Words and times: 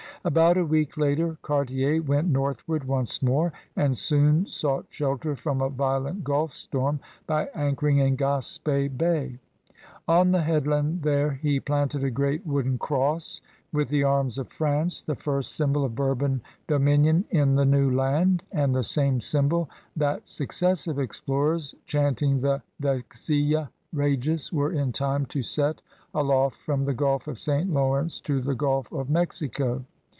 About 0.23 0.55
a 0.55 0.63
week 0.63 0.97
later, 0.99 1.39
Cartier 1.41 1.99
went 1.99 2.27
northward 2.27 2.83
once 2.83 3.23
more 3.23 3.51
and 3.75 3.97
soon 3.97 4.45
sought 4.45 4.85
shelter 4.89 5.35
from 5.35 5.61
a 5.61 5.69
violent 5.71 6.23
gulf 6.23 6.53
storm 6.53 6.99
by 7.25 7.45
anchoring 7.55 7.97
in 7.97 8.15
Gaspe 8.17 8.89
Bay. 8.95 9.39
On 10.07 10.31
the 10.31 10.43
headland 10.43 11.01
there 11.01 11.31
he 11.31 11.59
planted 11.59 12.03
a 12.03 12.11
great 12.11 12.45
wooden 12.45 12.77
cross 12.77 13.41
with 13.73 13.89
the 13.89 14.03
arms 14.03 14.37
of 14.37 14.51
France, 14.51 15.01
the 15.01 15.15
first 15.15 15.55
symbol 15.55 15.83
of 15.83 15.95
Bourbon 15.95 16.41
dominion 16.67 17.25
in 17.31 17.55
the 17.55 17.65
New 17.65 17.89
Land, 17.89 18.43
and 18.51 18.75
the 18.75 18.83
same 18.83 19.21
symbol 19.21 19.71
that 19.95 20.27
successive 20.29 20.99
explorers, 20.99 21.73
chanting 21.87 22.41
the 22.41 22.61
VexUla 22.79 23.69
Regis, 23.91 24.53
were 24.53 24.71
in 24.71 24.91
time 24.91 25.25
to 25.25 25.41
set 25.41 25.81
aloft 26.13 26.57
from 26.61 26.83
the 26.83 26.93
Gulf 26.93 27.27
of 27.27 27.39
St. 27.39 27.73
Lawrence 27.73 28.21
to 28.21 28.39
the 28.39 28.53
Gulf 28.53 28.85
of 28.91 28.91
A 28.91 28.95
VOYAGEUR 28.97 29.01
OF 29.01 29.07
BRITTANY 29.07 29.13
19 29.49 29.69
Mexico. 29.71 29.85